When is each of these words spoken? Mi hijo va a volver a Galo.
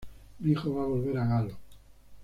Mi 0.39 0.51
hijo 0.53 0.73
va 0.73 0.81
a 0.81 0.87
volver 0.87 1.15
a 1.19 1.27
Galo. 1.27 1.55